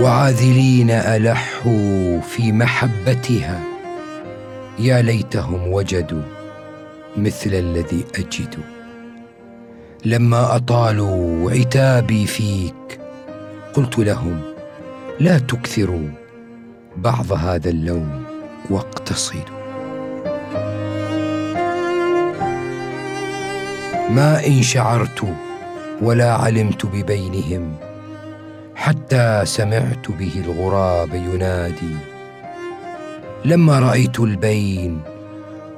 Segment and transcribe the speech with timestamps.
[0.00, 3.60] وعاذلين ألحوا في محبتها.
[4.78, 6.22] يا ليتهم وجدوا
[7.16, 8.54] مثل الذي اجد
[10.04, 13.00] لما أطالوا عتابي فيك
[13.74, 14.40] قلت لهم
[15.20, 16.08] لا تكثروا
[16.96, 18.24] بعض هذا اللوم
[18.70, 19.56] واقتصدوا.
[24.10, 25.34] ما إن شعرت
[26.02, 27.76] ولا علمت ببينهم
[28.76, 31.96] حتى سمعت به الغراب ينادي.
[33.44, 35.00] لما رأيت البين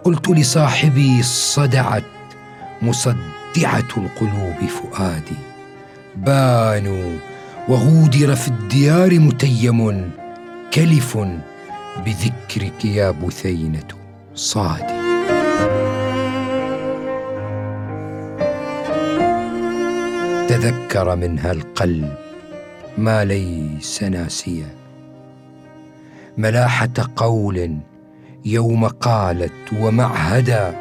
[0.04, 2.02] قلت لصاحبي صدعت
[2.82, 5.38] مصدعة القلوب فؤادي.
[6.16, 7.16] بانوا
[7.68, 10.10] وغودر في الديار متيم
[10.74, 11.18] كلف
[12.04, 13.88] بذكرك يا بثينة
[14.34, 14.98] صادي.
[20.48, 22.27] تذكر منها القلب
[22.98, 24.74] ما ليس ناسيا.
[26.38, 27.78] ملاحة قول
[28.44, 30.76] يوم قالت ومعهدا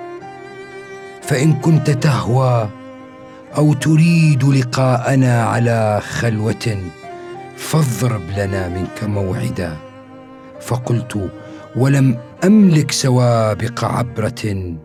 [1.21, 2.69] فإن كنت تهوى
[3.57, 6.77] أو تريد لقاءنا على خلوة
[7.57, 9.77] فاضرب لنا منك موعدا.
[10.61, 11.29] فقلت
[11.75, 14.75] ولم أملك سوابق عبرة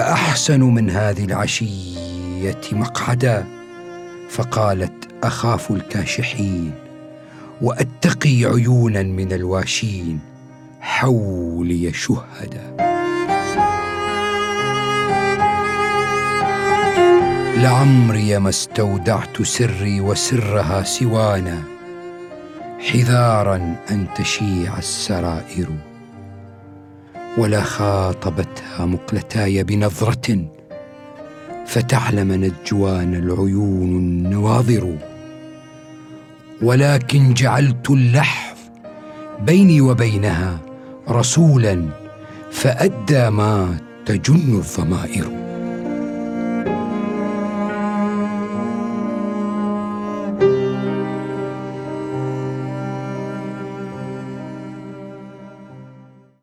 [0.00, 3.44] احسن من هذه العشية مقعدا؟
[4.30, 6.72] فقالت أخاف الكاشحين
[7.62, 10.18] وأتقي عيونا من الواشين
[10.80, 12.76] حولي شهدا.
[17.56, 21.62] لعمري ما استودعت سري وسرها سوانا
[22.78, 25.68] حذارا أن تشيع السرائر.
[27.38, 30.44] ولا خاطبتها مقلتاي بنظرة
[31.66, 35.09] فتعلم نجوان العيون النواظر.
[36.62, 38.56] ولكن جعلت اللحظ
[39.40, 40.58] بيني وبينها
[41.08, 41.88] رسولا
[42.50, 43.76] فأدى ما
[44.06, 45.49] تجن الضمائر.